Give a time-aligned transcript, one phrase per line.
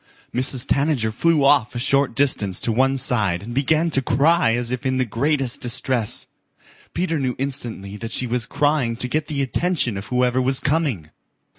[0.33, 0.65] Mrs.
[0.65, 4.83] Tanager flew off a short distance to one side and began to cry as if
[4.83, 6.25] in the greatest distress.
[6.95, 11.11] Peter knew instantly that she was crying to get the attention of whoever was coming.